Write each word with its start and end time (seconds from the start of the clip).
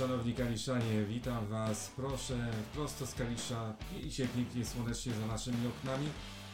Szanowni 0.00 0.34
Kaliszanie, 0.34 1.04
witam 1.08 1.46
Was. 1.46 1.92
Proszę, 1.96 2.50
prosto 2.74 3.06
z 3.06 3.14
Kalisza. 3.14 3.74
Miejcie 3.92 4.28
pięknie, 4.36 4.64
słonecznie 4.64 5.12
za 5.12 5.26
naszymi 5.26 5.56
oknami. 5.66 6.06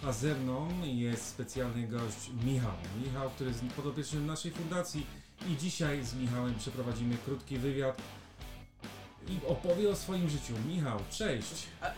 A 0.04 0.12
ze 0.12 0.35
mną 0.35 0.69
jest 0.85 1.26
specjalny 1.26 1.88
gość 1.88 2.30
Michał. 2.45 2.74
Michał, 3.04 3.30
który 3.30 3.51
jest 3.51 3.64
podopiecznym 3.77 4.27
naszej 4.27 4.51
fundacji 4.51 5.06
i 5.49 5.56
dzisiaj 5.56 6.04
z 6.04 6.14
Michałem 6.14 6.54
przeprowadzimy 6.54 7.17
krótki 7.24 7.59
wywiad 7.59 8.03
i 9.28 9.47
opowie 9.47 9.88
o 9.90 9.97
swoim 9.97 10.28
życiu. 10.28 10.54
Michał, 10.69 11.01
cześć! 11.10 11.67
A, 11.81 11.87
a, 11.87 11.92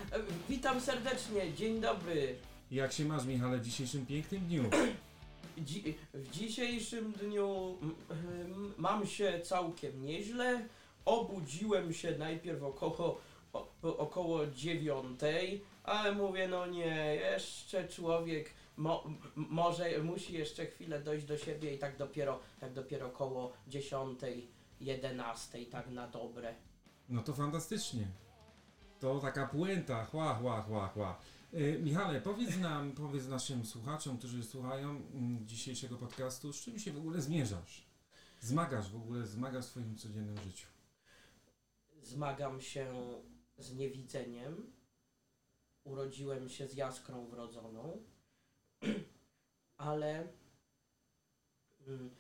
witam 0.49 0.81
serdecznie, 0.81 1.53
dzień 1.53 1.81
dobry. 1.81 2.37
Jak 2.71 2.93
się 2.93 3.05
masz, 3.05 3.25
Michale, 3.25 3.59
w 3.59 3.65
dzisiejszym 3.65 4.07
pięknym 4.07 4.47
dniu? 4.47 4.65
Dzi 5.59 5.95
w 6.15 6.31
dzisiejszym 6.31 7.13
dniu 7.13 7.79
mm, 7.83 7.95
mm, 8.11 8.75
mam 8.79 9.07
się 9.07 9.41
całkiem 9.45 10.05
nieźle. 10.05 10.69
Obudziłem 11.05 11.93
się 11.93 12.19
najpierw 12.19 12.63
około, 12.63 13.21
o, 13.53 13.69
około 13.83 14.47
dziewiątej, 14.47 15.65
ale 15.85 16.13
mówię, 16.13 16.49
no 16.49 16.67
nie, 16.67 17.15
jeszcze 17.15 17.89
człowiek 17.89 18.55
mo 18.77 19.05
może 19.37 20.03
musi 20.03 20.33
jeszcze 20.33 20.67
chwilę 20.67 21.01
dojść 21.01 21.27
do 21.27 21.39
siebie 21.39 21.75
i 21.75 21.79
tak 21.79 21.97
dopiero, 21.97 22.41
tak 22.61 22.73
dopiero 22.73 23.07
około 23.07 23.53
dziesiątej, 23.69 24.49
jedenastej, 24.81 25.67
tak 25.67 25.91
na 25.91 26.09
dobre. 26.09 26.55
No 27.09 27.23
to 27.23 27.35
fantastycznie. 27.35 28.07
To 29.01 29.21
taka 29.21 29.47
puenta, 29.47 30.05
chła, 30.05 30.35
chła, 30.35 30.63
chła, 30.63 30.89
chła. 30.89 31.19
E, 31.53 31.79
Michale, 31.79 32.21
powiedz 32.21 32.57
nam, 32.57 32.93
powiedz 32.93 33.27
naszym 33.27 33.67
słuchaczom, 33.67 34.19
którzy 34.19 34.45
słuchają 34.45 34.89
mm, 34.91 35.47
dzisiejszego 35.47 35.97
podcastu, 35.97 36.53
z 36.53 36.61
czym 36.61 36.79
się 36.79 36.93
w 36.93 36.99
ogóle 36.99 37.21
zmierzasz? 37.21 37.87
Zmagasz 38.41 38.91
w 38.91 38.97
ogóle, 38.97 39.27
zmagasz 39.27 39.65
w 39.65 39.69
swoim 39.69 39.97
codziennym 39.97 40.39
życiu. 40.39 40.67
Zmagam 42.09 42.61
się 42.61 42.95
z 43.59 43.75
niewidzeniem. 43.75 44.73
Urodziłem 45.85 46.49
się 46.49 46.69
z 46.69 46.75
jaskrą 46.75 47.27
wrodzoną, 47.27 48.05
ale 49.77 50.29
mm, 51.87 52.15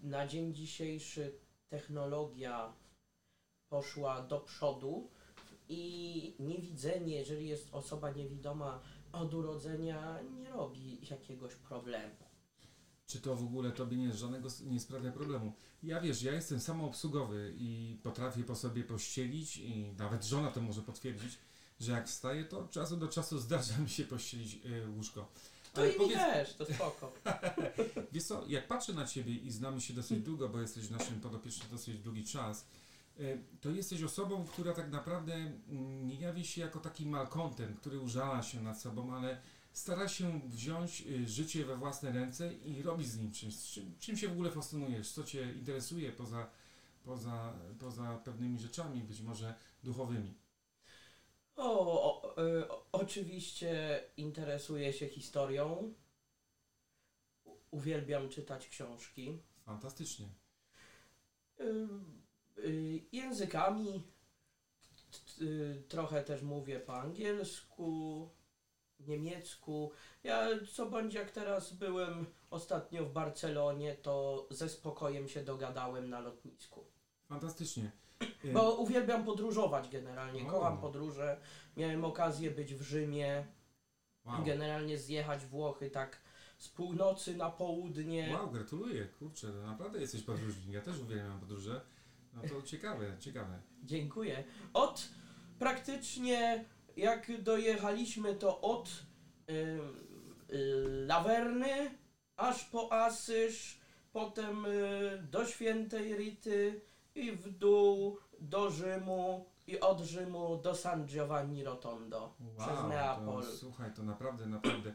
na 0.00 0.26
dzień 0.26 0.54
dzisiejszy 0.54 1.38
technologia 1.68 2.72
poszła 3.68 4.22
do 4.22 4.40
przodu 4.40 5.10
i 5.68 6.36
niewidzenie, 6.38 7.14
jeżeli 7.14 7.48
jest 7.48 7.74
osoba 7.74 8.10
niewidoma 8.10 8.82
od 9.12 9.34
urodzenia, 9.34 10.22
nie 10.22 10.50
robi 10.50 11.06
jakiegoś 11.10 11.54
problemu. 11.54 12.31
Czy 13.12 13.20
to 13.20 13.36
w 13.36 13.44
ogóle 13.44 13.72
tobie 13.72 13.96
nie, 13.96 14.12
żadnego 14.12 14.48
nie 14.64 14.80
sprawia 14.80 15.12
problemu? 15.12 15.52
Ja 15.82 16.00
wiesz, 16.00 16.22
ja 16.22 16.32
jestem 16.32 16.60
samoobsługowy 16.60 17.54
i 17.58 17.98
potrafię 18.02 18.44
po 18.44 18.56
sobie 18.56 18.84
pościelić 18.84 19.56
i 19.56 19.92
nawet 19.98 20.24
żona 20.24 20.50
to 20.50 20.60
może 20.60 20.82
potwierdzić, 20.82 21.38
że 21.80 21.92
jak 21.92 22.08
wstaję, 22.08 22.44
to 22.44 22.58
od 22.58 22.70
czasu 22.70 22.96
do 22.96 23.08
czasu 23.08 23.38
zdarza 23.48 23.78
mi 23.78 23.88
się 23.88 24.04
pościelić 24.04 24.54
y, 24.54 24.88
łóżko. 24.96 25.28
To 25.74 25.86
i 25.86 25.98
mi 25.98 26.10
też, 26.10 26.54
to 26.54 26.64
spoko. 26.66 27.12
Wiesz 28.12 28.24
co, 28.24 28.44
jak 28.48 28.68
patrzę 28.68 28.92
na 28.92 29.06
Ciebie 29.06 29.34
i 29.34 29.50
znamy 29.50 29.80
się 29.80 29.94
dosyć 29.94 30.20
długo, 30.20 30.48
bo 30.48 30.60
jesteś 30.60 30.90
naszym 30.90 31.20
podopiecznym 31.20 31.70
dosyć 31.70 31.98
długi 31.98 32.24
czas, 32.24 32.66
y, 33.20 33.38
to 33.60 33.70
jesteś 33.70 34.02
osobą, 34.02 34.44
która 34.44 34.72
tak 34.72 34.90
naprawdę 34.90 35.34
mm, 35.34 36.06
nie 36.06 36.20
jawi 36.20 36.44
się 36.44 36.60
jako 36.60 36.80
taki 36.80 37.06
malkontent, 37.06 37.80
który 37.80 38.00
użala 38.00 38.42
się 38.42 38.62
nad 38.62 38.80
sobą, 38.80 39.14
ale 39.14 39.40
stara 39.72 40.08
się 40.08 40.40
wziąć 40.48 41.00
y, 41.00 41.28
życie 41.28 41.64
we 41.64 41.76
własne 41.76 42.12
ręce 42.12 42.54
i 42.54 42.82
robić 42.82 43.08
z 43.08 43.18
nim 43.18 43.32
czymś. 43.32 43.56
Czym, 43.56 43.94
czym 43.98 44.16
się 44.16 44.28
w 44.28 44.32
ogóle 44.32 44.50
fascynujesz? 44.50 45.12
Co 45.12 45.24
Cię 45.24 45.52
interesuje 45.52 46.12
poza, 46.12 46.50
poza, 47.04 47.54
poza 47.78 48.20
pewnymi 48.24 48.58
rzeczami, 48.58 49.00
być 49.00 49.20
może 49.20 49.54
duchowymi? 49.84 50.34
O, 51.56 52.02
o, 52.02 52.42
y, 52.42 52.68
o, 52.68 52.86
oczywiście 52.92 54.00
interesuję 54.16 54.92
się 54.92 55.08
historią. 55.08 55.94
Uwielbiam 57.70 58.28
czytać 58.28 58.68
książki. 58.68 59.38
Fantastycznie. 59.64 60.28
Y, 61.60 61.88
y, 62.58 63.04
językami. 63.12 64.02
T- 65.10 65.44
y, 65.44 65.82
trochę 65.88 66.22
też 66.22 66.42
mówię 66.42 66.80
po 66.80 67.00
angielsku, 67.00 68.30
niemiecku. 69.08 69.90
Ja 70.24 70.46
co 70.72 70.86
bądź 70.86 71.14
jak 71.14 71.30
teraz 71.30 71.72
byłem 71.72 72.26
ostatnio 72.50 73.04
w 73.04 73.12
Barcelonie, 73.12 73.94
to 73.94 74.46
ze 74.50 74.68
spokojem 74.68 75.28
się 75.28 75.44
dogadałem 75.44 76.10
na 76.10 76.20
lotnisku. 76.20 76.84
Fantastycznie. 77.28 77.90
Y, 78.44 78.52
Bo 78.52 78.74
uwielbiam 78.74 79.24
podróżować 79.24 79.88
generalnie, 79.88 80.46
kocham 80.46 80.78
podróże. 80.78 81.40
Miałem 81.76 82.04
okazję 82.04 82.50
być 82.50 82.74
w 82.74 82.82
Rzymie, 82.82 83.46
wow. 84.24 84.44
generalnie 84.44 84.98
zjechać 84.98 85.46
Włochy 85.46 85.90
tak 85.90 86.20
z 86.58 86.68
północy 86.68 87.36
na 87.36 87.50
południe. 87.50 88.30
Wow, 88.32 88.50
gratuluję, 88.50 89.04
kurczę, 89.04 89.48
no 89.48 89.66
naprawdę 89.66 90.00
jesteś 90.00 90.22
podróżnik. 90.22 90.74
Ja 90.74 90.80
też 90.80 90.98
uwielbiam 91.00 91.40
podróże. 91.40 91.80
No 92.34 92.42
to 92.48 92.62
ciekawe, 92.62 93.16
ciekawe. 93.20 93.60
Dziękuję. 93.82 94.44
Od 94.72 95.08
praktycznie 95.58 96.64
jak 96.96 97.42
dojechaliśmy 97.42 98.34
to 98.34 98.60
od 98.60 98.88
ym, 99.50 99.80
y, 100.50 101.06
Lawerny 101.06 101.98
aż 102.36 102.64
po 102.64 102.92
Asyż, 102.92 103.80
potem 104.12 104.66
y, 104.66 105.26
do 105.30 105.46
Świętej 105.46 106.16
Rity 106.16 106.80
i 107.14 107.32
w 107.32 107.58
dół 107.58 108.18
do 108.40 108.70
Rzymu 108.70 109.46
i 109.66 109.80
od 109.80 110.00
Rzymu 110.00 110.56
do 110.62 110.74
San 110.74 111.06
Giovanni 111.06 111.64
Rotondo 111.64 112.34
przez 112.58 112.88
Neapol. 112.88 113.42
To, 113.42 113.52
słuchaj, 113.52 113.94
to 113.94 114.02
naprawdę, 114.02 114.46
naprawdę, 114.46 114.92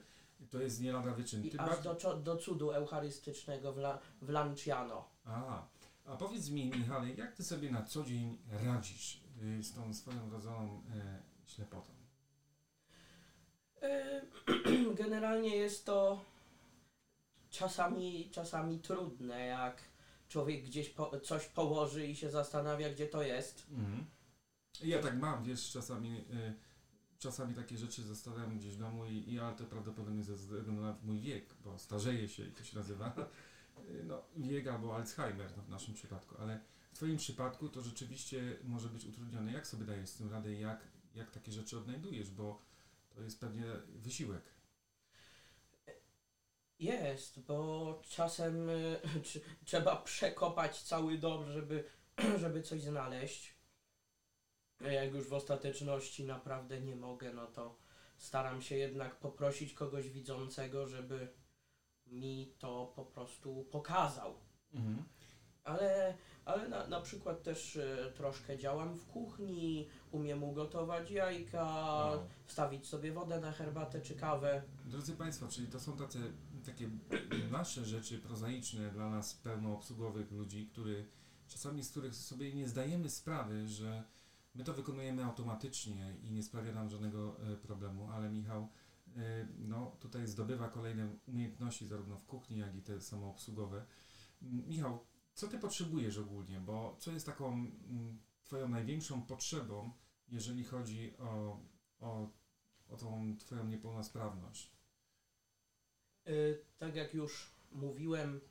to 0.50 0.62
jest 0.62 0.81
nie 0.81 0.91
lada 0.91 1.12
wyczyn. 1.12 1.46
I 1.46 1.50
Ty 1.50 1.59
aż 1.59 1.69
bardzo- 1.69 1.94
do, 1.96 2.18
do 2.18 2.38
cudu 2.38 2.72
eucharystycznego 2.72 3.74
w, 3.74 3.78
La, 3.78 4.00
w 4.22 4.30
Lanciano. 4.30 5.09
A, 5.25 5.63
a 6.06 6.16
powiedz 6.16 6.50
mi, 6.50 6.66
Michale, 6.66 7.09
jak 7.13 7.34
ty 7.34 7.44
sobie 7.44 7.72
na 7.72 7.84
co 7.84 8.03
dzień 8.03 8.38
radzisz 8.66 9.22
y, 9.59 9.63
z 9.63 9.74
tą 9.74 9.94
swoją 9.94 10.30
wrodzoną 10.30 10.81
e, 10.96 11.26
ślepotą? 11.47 11.91
Y, 13.84 14.96
Generalnie 15.03 15.56
jest 15.56 15.85
to 15.85 16.25
czasami, 17.50 18.30
czasami 18.31 18.80
trudne, 18.80 19.46
jak 19.46 19.81
człowiek 20.30 20.63
gdzieś 20.63 20.90
po, 20.90 21.19
coś 21.19 21.46
położy 21.46 22.07
i 22.07 22.16
się 22.16 22.30
zastanawia, 22.30 22.90
gdzie 22.90 23.07
to 23.07 23.24
jest. 23.24 23.68
Mhm. 23.72 24.06
Ja 24.84 25.02
tak 25.02 25.18
mam, 25.19 25.44
wiesz, 25.44 25.72
czasami, 25.72 26.18
y, 26.18 26.53
czasami 27.19 27.56
takie 27.56 27.78
rzeczy 27.78 28.03
zostawiam 28.03 28.57
gdzieś 28.57 28.75
w 28.75 28.80
domu, 28.80 29.06
i, 29.06 29.34
i 29.34 29.40
ale 29.40 29.56
to 29.56 29.63
prawdopodobnie 29.63 30.24
ze 30.24 30.36
względu 30.36 30.72
na 30.72 30.96
mój 31.03 31.19
wiek, 31.19 31.53
bo 31.63 31.80
starzeję 31.80 32.30
się 32.30 32.46
i 32.46 32.52
to 32.52 32.63
się 32.63 32.78
nazywa 32.78 33.16
y, 33.90 34.03
no, 34.03 34.24
wiek 34.38 34.68
albo 34.68 34.96
Alzheimer 34.96 35.57
no, 35.57 35.63
w 35.63 35.69
naszym 35.69 35.94
przypadku, 35.94 36.36
ale 36.40 36.59
w 36.91 36.96
Twoim 36.96 37.18
przypadku 37.18 37.69
to 37.69 37.81
rzeczywiście 37.81 38.57
może 38.63 38.90
być 38.90 39.06
utrudnione. 39.06 39.52
Jak 39.52 39.68
sobie 39.68 39.86
dajesz 39.86 40.09
z 40.09 40.16
tym 40.16 40.31
radę 40.31 40.53
jak, 40.53 40.80
jak 41.17 41.31
takie 41.31 41.51
rzeczy 41.51 41.78
odnajdujesz, 41.78 42.29
bo 42.29 42.61
to 43.16 43.22
jest 43.22 43.39
pewnie 43.39 43.63
wysiłek. 43.88 44.44
Jest, 46.79 47.39
bo 47.39 48.01
czasem 48.09 48.67
tr- 49.22 49.41
trzeba 49.66 49.95
przekopać 49.95 50.83
cały 50.83 51.17
dom, 51.17 51.51
żeby, 51.51 51.83
żeby 52.41 52.61
coś 52.61 52.81
znaleźć. 52.81 53.57
Jak 54.81 55.13
już 55.13 55.27
w 55.27 55.33
ostateczności 55.33 56.25
naprawdę 56.25 56.81
nie 56.81 56.95
mogę, 56.95 57.33
no 57.33 57.47
to 57.47 57.77
staram 58.17 58.61
się 58.61 58.75
jednak 58.75 59.19
poprosić 59.19 59.73
kogoś 59.73 60.09
widzącego, 60.09 60.88
żeby 60.88 61.33
mi 62.07 62.53
to 62.59 62.94
po 62.95 63.06
prostu 63.06 63.67
pokazał. 63.72 64.39
Mhm. 64.73 65.03
Ale, 65.63 66.18
ale 66.47 66.69
na, 66.69 66.88
na 66.88 67.01
przykład 67.01 67.44
też 67.44 67.75
e, 67.75 68.11
troszkę 68.15 68.57
działam 68.57 68.95
w 68.95 69.05
kuchni, 69.05 69.88
umiem 70.11 70.44
ugotować 70.44 71.11
jajka, 71.11 71.63
Wow. 71.65 72.27
wstawić 72.45 72.88
sobie 72.88 73.11
wodę 73.11 73.39
na 73.39 73.51
herbatę 73.51 74.01
czy 74.01 74.15
kawę. 74.15 74.63
Drodzy 74.85 75.13
Państwo, 75.15 75.47
czyli 75.47 75.67
to 75.67 75.79
są 75.79 75.97
tacy, 75.97 76.19
takie 76.65 76.89
nasze 77.51 77.85
rzeczy 77.85 78.19
prozaiczne 78.19 78.91
dla 78.91 79.09
nas 79.09 79.33
pełnoobsługowych 79.33 80.31
ludzi, 80.31 80.67
który, 80.67 81.05
czasami 81.47 81.83
z 81.83 81.91
których 81.91 82.15
sobie 82.15 82.53
nie 82.53 82.67
zdajemy 82.67 83.09
sprawy, 83.09 83.67
że 83.67 84.03
my 84.55 84.63
to 84.63 84.73
wykonujemy 84.73 85.25
automatycznie 85.25 86.15
i 86.23 86.31
nie 86.31 86.44
sprawia 86.44 86.73
nam 86.73 86.89
żadnego 86.89 87.35
e, 87.39 87.55
problemu, 87.55 88.09
ale 88.11 88.29
Michał 88.29 88.69
e, 89.17 89.47
no, 89.59 89.95
tutaj 89.99 90.27
zdobywa 90.27 90.69
kolejne 90.69 91.09
umiejętności 91.27 91.88
zarówno 91.88 92.17
w 92.17 92.25
kuchni, 92.25 92.57
jak 92.57 92.75
i 92.75 92.81
te 92.81 93.01
samoobsługowe. 93.01 93.85
Michał, 94.41 95.05
co 95.38 95.48
Ty 95.48 95.60
potrzebujesz 95.60 96.18
ogólnie, 96.18 96.60
bo 96.60 96.95
co 97.00 97.12
jest 97.12 97.25
taką 97.25 97.48
mm, 97.54 98.19
Twoją 98.44 98.69
największą 98.69 99.22
potrzebą, 99.22 99.92
jeżeli 100.28 100.63
chodzi 100.63 101.18
o, 101.18 101.60
o, 102.00 102.30
o 102.89 102.98
tą 102.98 103.38
Twoją 103.39 103.66
niepełnosprawność? 103.66 104.72
Y, 106.28 106.66
tak 106.78 106.95
jak 106.95 107.13
już 107.13 107.51
mówiłem, 107.72 108.42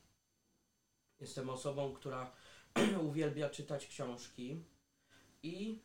jestem 1.19 1.49
osobą, 1.49 1.93
która 1.93 2.33
uwielbia 3.09 3.49
czytać 3.49 3.87
książki. 3.87 4.63
i 5.43 5.81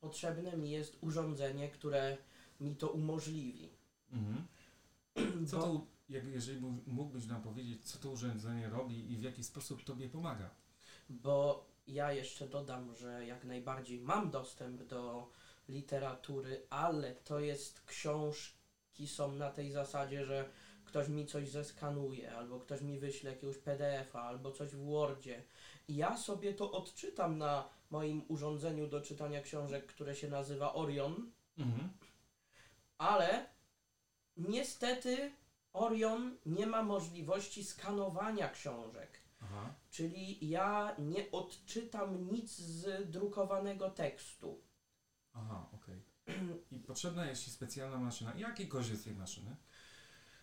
potrzebne 0.00 0.56
mi 0.56 0.70
jest 0.70 0.98
urządzenie, 1.00 1.68
które 1.68 2.18
mi 2.60 2.76
to 2.76 2.88
umożliwi. 2.88 3.70
Mhm. 4.12 4.46
Co 5.50 5.60
to, 5.60 5.86
jak, 6.08 6.24
jeżeli 6.24 6.60
mó- 6.60 6.78
mógłbyś 6.86 7.26
nam 7.26 7.42
powiedzieć, 7.42 7.84
co 7.84 7.98
to 7.98 8.10
urządzenie 8.10 8.68
robi 8.68 9.12
i 9.12 9.16
w 9.16 9.22
jaki 9.22 9.44
sposób 9.44 9.84
Tobie 9.84 10.08
pomaga? 10.08 10.50
Bo 11.10 11.66
ja 11.86 12.12
jeszcze 12.12 12.48
dodam, 12.48 12.94
że 12.94 13.26
jak 13.26 13.44
najbardziej 13.44 14.00
mam 14.00 14.30
dostęp 14.30 14.82
do 14.82 15.30
literatury, 15.68 16.66
ale 16.70 17.14
to 17.14 17.40
jest 17.40 17.80
książki 17.86 19.08
są 19.08 19.32
na 19.32 19.50
tej 19.50 19.72
zasadzie, 19.72 20.24
że 20.24 20.48
ktoś 20.84 21.08
mi 21.08 21.26
coś 21.26 21.48
zeskanuje, 21.48 22.36
albo 22.36 22.60
ktoś 22.60 22.80
mi 22.80 22.98
wyśle 22.98 23.30
jakiegoś 23.30 23.58
PDF-a, 23.58 24.22
albo 24.22 24.52
coś 24.52 24.70
w 24.70 24.84
Wordzie. 24.84 25.44
I 25.88 25.96
ja 25.96 26.16
sobie 26.16 26.54
to 26.54 26.72
odczytam 26.72 27.38
na 27.38 27.68
moim 27.90 28.22
urządzeniu 28.28 28.86
do 28.86 29.00
czytania 29.00 29.40
książek, 29.42 29.86
które 29.86 30.14
się 30.16 30.28
nazywa 30.28 30.74
Orion, 30.74 31.30
Mhm. 31.58 31.88
ale 32.98 33.46
niestety 34.36 35.32
Orion 35.74 36.36
nie 36.46 36.66
ma 36.66 36.82
możliwości 36.82 37.64
skanowania 37.64 38.48
książek. 38.48 39.20
Aha. 39.40 39.74
Czyli 39.90 40.48
ja 40.48 40.96
nie 40.98 41.30
odczytam 41.30 42.26
nic 42.32 42.56
z 42.58 43.10
drukowanego 43.10 43.90
tekstu. 43.90 44.62
Aha, 45.32 45.68
okej. 45.72 46.02
I 46.70 46.78
potrzebna 46.78 47.26
jest 47.26 47.44
Ci 47.44 47.50
specjalna 47.50 47.98
maszyna. 47.98 48.34
Jaki 48.34 48.68
koszt 48.68 48.90
jest 48.90 49.04
tej 49.04 49.14
maszyny? 49.14 49.56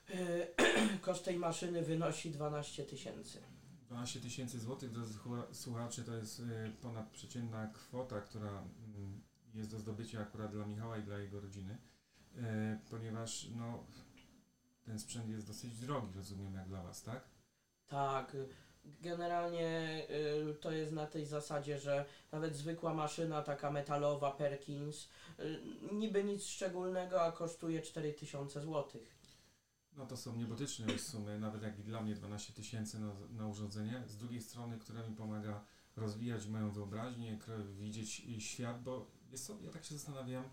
Yy, 0.10 0.98
Koszt 1.02 1.26
tej 1.26 1.40
maszyny 1.40 1.82
wynosi 1.82 2.32
12 2.32 2.86
tysięcy. 2.86 3.42
12 3.88 4.20
tysięcy 4.20 4.60
złotych, 4.60 4.92
drodzy 4.92 5.14
słucha- 5.14 5.54
słuchacze, 5.54 6.04
to 6.04 6.16
jest 6.16 6.40
y, 6.40 6.72
ponadprzeciętna 6.82 7.68
kwota, 7.68 8.22
która 8.22 8.50
mm, 8.50 9.22
jest 9.54 9.72
do 9.72 9.80
zdobycia 9.80 10.22
akurat 10.22 10.52
dla 10.52 10.66
Michała 10.66 10.98
i 10.98 11.04
dla 11.04 11.18
jego 11.20 11.42
rodziny, 11.42 11.78
y, 12.36 12.40
ponieważ 12.90 13.48
no, 13.56 13.88
ten 14.84 15.00
sprzęt 15.00 15.30
jest 15.30 15.48
dosyć 15.48 15.80
drogi, 15.80 16.14
rozumiem, 16.16 16.54
jak 16.54 16.68
dla 16.68 16.84
Was, 16.84 17.04
tak? 17.04 17.24
Tak, 17.88 18.36
generalnie 19.02 20.02
y, 20.50 20.56
to 20.62 20.72
jest 20.72 20.92
na 20.92 21.08
tej 21.08 21.26
zasadzie, 21.26 21.80
że 21.80 22.06
nawet 22.32 22.56
zwykła 22.56 22.94
maszyna, 22.94 23.42
taka 23.42 23.72
metalowa 23.72 24.32
Perkins, 24.32 25.10
y, 25.40 25.62
niby 25.92 26.24
nic 26.24 26.44
szczególnego, 26.44 27.22
a 27.22 27.32
kosztuje 27.32 27.82
4000 27.82 28.62
złotych. 28.62 29.22
No 29.98 30.06
to 30.06 30.18
są 30.18 30.36
niebotyczne 30.36 30.94
już 30.94 31.02
sumy, 31.02 31.40
nawet 31.40 31.64
jak 31.64 31.80
i 31.80 31.84
dla 31.84 32.02
mnie 32.02 32.16
12 32.16 32.54
tysięcy 32.54 33.00
na, 33.00 33.14
na 33.30 33.48
urządzenie. 33.48 34.04
Z 34.08 34.18
drugiej 34.18 34.42
strony, 34.42 34.80
która 34.80 35.08
mi 35.08 35.16
pomaga 35.16 35.64
rozwijać 35.96 36.48
moją 36.48 36.72
wyobraźnię, 36.72 37.40
widzieć 37.80 38.22
świat, 38.40 38.84
bo 38.84 39.12
jest 39.32 39.46
co, 39.46 39.58
ja 39.62 39.72
tak 39.72 39.84
się 39.84 39.94
zastanawiam, 39.94 40.44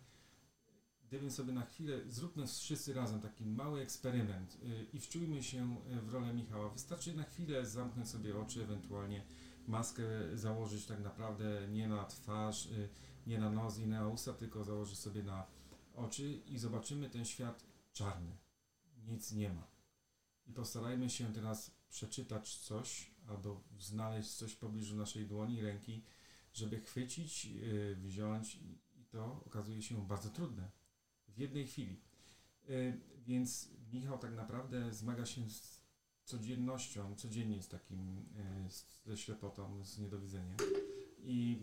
gdybym 1.08 1.30
sobie 1.30 1.52
na 1.52 1.66
chwilę, 1.66 2.00
zróbmy 2.08 2.46
wszyscy 2.46 2.94
razem 2.94 3.20
taki 3.20 3.46
mały 3.46 3.80
eksperyment 3.80 4.58
y, 4.62 4.86
i 4.92 5.00
wczujmy 5.00 5.42
się 5.42 5.76
y, 5.92 6.00
w 6.00 6.08
rolę 6.12 6.34
Michała. 6.34 6.68
Wystarczy 6.68 7.16
na 7.16 7.22
chwilę 7.22 7.66
zamknąć 7.66 8.08
sobie 8.08 8.38
oczy, 8.38 8.62
ewentualnie 8.62 9.24
maskę 9.66 10.02
założyć 10.34 10.86
tak 10.86 11.00
naprawdę 11.00 11.68
nie 11.68 11.88
na 11.88 12.04
twarz, 12.04 12.66
y, 12.66 12.88
nie 13.26 13.38
na 13.38 13.50
nos 13.50 13.78
i 13.78 13.86
na 13.86 14.08
usta, 14.08 14.32
tylko 14.32 14.64
założyć 14.64 14.98
sobie 14.98 15.22
na 15.22 15.46
oczy 15.94 16.32
i 16.32 16.58
zobaczymy 16.58 17.10
ten 17.10 17.24
świat 17.24 17.64
czarny 17.92 18.36
nic 19.06 19.32
nie 19.32 19.52
ma. 19.52 19.66
I 20.46 20.52
postarajmy 20.52 21.10
się 21.10 21.32
teraz 21.32 21.70
przeczytać 21.90 22.58
coś 22.58 23.10
albo 23.28 23.64
znaleźć 23.78 24.30
coś 24.30 24.52
w 24.52 24.58
pobliżu 24.58 24.96
naszej 24.96 25.26
dłoni, 25.26 25.62
ręki, 25.62 26.04
żeby 26.52 26.80
chwycić, 26.80 27.48
wziąć 27.96 28.54
i 28.54 28.78
to 29.10 29.42
okazuje 29.46 29.82
się 29.82 30.06
bardzo 30.08 30.30
trudne 30.30 30.70
w 31.38 31.40
jednej 31.40 31.66
chwili. 31.66 32.00
Yy, 32.68 33.00
więc 33.26 33.70
Michał 33.92 34.18
tak 34.18 34.34
naprawdę 34.34 34.92
zmaga 34.92 35.26
się 35.26 35.50
z 35.50 35.80
codziennością, 36.24 37.14
codziennie 37.16 37.62
z 37.62 37.68
takim, 37.68 38.26
z- 38.68 39.04
ze 39.06 39.16
ślepotą, 39.16 39.84
z 39.84 39.98
niedowidzeniem. 39.98 40.56
I 41.22 41.58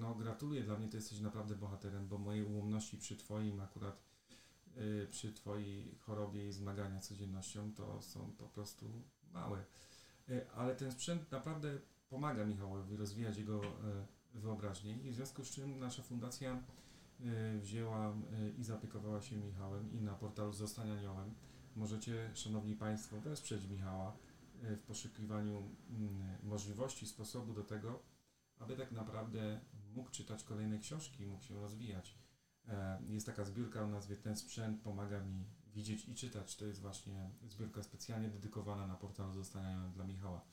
no, 0.00 0.14
gratuluję, 0.14 0.62
dla 0.62 0.78
mnie 0.78 0.88
to 0.88 0.96
jesteś 0.96 1.20
naprawdę 1.20 1.54
bohaterem, 1.56 2.08
bo 2.08 2.18
moje 2.18 2.44
ułomności 2.44 2.98
przy 2.98 3.16
Twoim 3.16 3.60
akurat 3.60 4.02
y, 4.76 5.06
przy 5.10 5.32
Twojej 5.32 5.94
chorobie 5.98 6.48
i 6.48 6.52
zmagania 6.52 7.00
codziennością, 7.00 7.74
to 7.74 8.02
są 8.02 8.32
po 8.38 8.48
prostu 8.48 9.02
małe. 9.32 9.64
Ale 10.54 10.76
ten 10.76 10.92
sprzęt 10.92 11.32
naprawdę 11.32 11.78
pomaga 12.08 12.44
Michałowi 12.44 12.96
rozwijać 12.96 13.36
jego 13.36 13.60
wyobraźnię 14.34 14.98
i 15.02 15.10
w 15.10 15.14
związku 15.14 15.44
z 15.44 15.50
czym 15.50 15.78
nasza 15.78 16.02
fundacja 16.02 16.62
y, 17.56 17.60
wzięła 17.60 18.10
y, 18.10 18.52
i 18.58 18.64
zaopiekowała 18.64 19.22
się 19.22 19.36
Michałem 19.36 19.92
i 19.92 20.00
na 20.02 20.14
portalu 20.14 20.52
Zostań 20.52 20.90
Aniołem 20.90 21.34
możecie, 21.76 22.30
Szanowni 22.34 22.76
Państwo, 22.76 23.20
wesprzeć 23.20 23.66
Michała 23.66 24.16
y, 24.64 24.76
w 24.76 24.82
poszukiwaniu 24.82 25.58
mm, 25.90 26.38
możliwości, 26.42 27.06
sposobu 27.06 27.52
do 27.52 27.64
tego, 27.64 28.02
aby 28.58 28.76
tak 28.76 28.92
naprawdę 28.92 29.60
mógł 29.94 30.10
czytać 30.10 30.44
kolejne 30.44 30.78
książki, 30.78 31.26
mógł 31.26 31.42
się 31.42 31.60
rozwijać. 31.60 32.18
E, 32.68 33.02
Jest 33.08 33.26
taka 33.26 33.44
zbiórka 33.44 33.82
o 33.82 33.86
nazwie 33.86 34.16
Ten 34.16 34.36
sprzęt 34.36 34.82
pomaga 34.82 35.20
mi 35.20 35.44
widzieć 35.74 36.08
i 36.08 36.14
czytać. 36.14 36.56
To 36.56 36.66
jest 36.66 36.80
właśnie 36.80 37.30
zbiórka 37.48 37.82
specjalnie 37.82 38.28
dedykowana 38.28 38.86
na 38.86 38.94
portalu 38.94 39.32
Zostania 39.32 39.88
dla 39.94 40.04
Michała. 40.04 40.44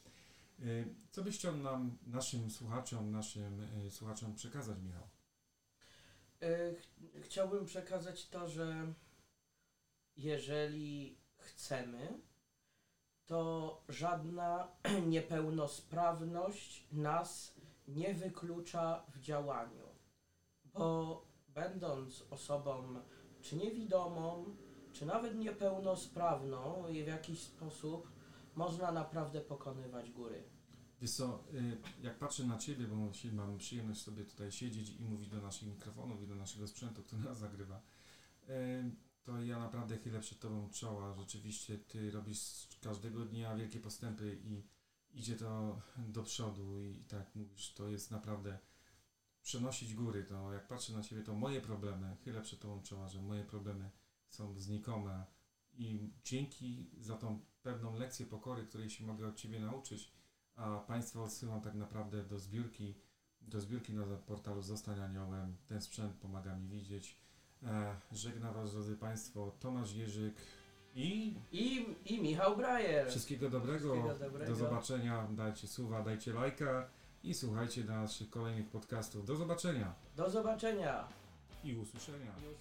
Co 1.11 1.23
byś 1.23 1.35
chciał 1.37 1.57
nam, 1.57 1.97
naszym 2.07 2.51
słuchaczom, 2.51 3.11
naszym 3.11 3.61
słuchaczom 3.89 4.35
przekazać, 4.35 4.77
Michał? 4.81 5.07
Y, 6.43 6.75
ch- 6.75 7.21
Chciałbym 7.23 7.65
przekazać 7.65 8.29
to, 8.29 8.47
że 8.47 8.93
jeżeli 10.15 11.17
chcemy, 11.37 12.19
to 13.25 13.83
żadna 13.89 14.67
niepełnosprawność 15.07 16.87
nas 16.91 17.53
nie 17.87 18.13
wyklucza 18.13 19.05
w 19.09 19.19
działaniu. 19.19 19.89
Bo 20.65 21.25
będąc 21.47 22.25
osobą 22.29 22.99
czy 23.41 23.55
niewidomą, 23.55 24.55
czy 24.93 25.05
nawet 25.05 25.35
niepełnosprawną 25.35 26.83
w 27.03 27.07
jakiś 27.07 27.39
sposób 27.39 28.11
można 28.55 28.91
naprawdę 28.91 29.41
pokonywać 29.41 30.11
góry. 30.11 30.43
Wiesz 31.01 31.11
co, 31.11 31.43
y, 31.53 31.77
jak 32.01 32.19
patrzę 32.19 32.43
na 32.43 32.57
Ciebie, 32.57 32.87
bo 32.87 32.95
mam 33.33 33.57
przyjemność 33.57 34.01
sobie 34.01 34.25
tutaj 34.25 34.51
siedzieć 34.51 34.89
i 34.89 35.03
mówić 35.03 35.29
do 35.29 35.41
naszych 35.41 35.67
mikrofonów 35.67 36.23
i 36.23 36.27
do 36.27 36.35
naszego 36.35 36.67
sprzętu, 36.67 37.03
który 37.03 37.21
nas 37.21 37.39
zagrywa, 37.39 37.81
y, 38.49 38.91
to 39.23 39.41
ja 39.43 39.59
naprawdę 39.59 39.97
chylę 39.97 40.19
przed 40.19 40.39
Tobą 40.39 40.69
czoła. 40.69 41.15
Rzeczywiście 41.15 41.77
Ty 41.77 42.11
robisz 42.11 42.67
każdego 42.81 43.25
dnia 43.25 43.55
wielkie 43.55 43.79
postępy 43.79 44.39
i 44.43 44.63
idzie 45.11 45.35
to 45.35 45.81
do 45.97 46.23
przodu 46.23 46.79
i 46.79 47.03
tak 47.07 47.35
mówisz, 47.35 47.73
to 47.73 47.89
jest 47.89 48.11
naprawdę 48.11 48.59
przenosić 49.41 49.93
góry. 49.93 50.23
To 50.23 50.53
jak 50.53 50.67
patrzę 50.67 50.93
na 50.93 51.03
Ciebie, 51.03 51.23
to 51.23 51.33
moje 51.33 51.61
problemy, 51.61 52.17
chylę 52.23 52.41
przed 52.41 52.59
Tobą 52.59 52.81
czoła, 52.81 53.07
że 53.07 53.21
moje 53.21 53.43
problemy 53.43 53.91
są 54.27 54.59
znikome 54.59 55.25
i 55.73 56.13
dzięki 56.23 56.89
za 56.97 57.17
tą 57.17 57.45
pewną 57.61 57.95
lekcję 57.95 58.25
pokory, 58.25 58.65
której 58.65 58.89
się 58.89 59.05
mogę 59.05 59.27
od 59.27 59.35
Ciebie 59.35 59.59
nauczyć, 59.59 60.11
a 60.59 60.79
Państwa 60.79 61.21
odsyłam 61.21 61.61
tak 61.61 61.73
naprawdę 61.73 62.23
do 62.23 62.39
zbiórki, 62.39 62.95
do 63.41 63.59
zbiórki 63.61 63.93
na 63.93 64.03
portalu 64.17 64.61
Zostań 64.61 64.99
Aniołem. 64.99 65.55
Ten 65.67 65.81
sprzęt 65.81 66.13
pomaga 66.15 66.55
mi 66.55 66.67
widzieć. 66.67 67.17
E, 67.63 67.95
żegna 68.11 68.51
Was, 68.53 68.71
drodzy 68.71 68.97
Państwo, 68.97 69.51
Tomasz 69.59 69.93
Jerzyk 69.93 70.35
i 70.95 71.35
I, 71.51 71.85
i 72.05 72.21
Michał 72.21 72.57
Brajer. 72.57 73.07
wszystkiego 73.09 73.49
dobrego. 73.49 73.93
Wszystkiego 73.93 74.25
dobrego. 74.25 74.51
Do 74.51 74.55
zobaczenia. 74.55 75.27
Dajcie 75.31 75.67
suwa, 75.67 76.03
dajcie 76.03 76.33
lajka 76.33 76.89
i 77.23 77.33
słuchajcie 77.33 77.83
naszych 77.83 78.29
kolejnych 78.29 78.69
podcastów. 78.69 79.25
Do 79.25 79.35
zobaczenia 79.35 79.93
Do 80.15 80.29
zobaczenia 80.29 81.07
i 81.63 81.75
usłyszenia. 81.75 82.17
i 82.25 82.53
usłyszenia. 82.53 82.59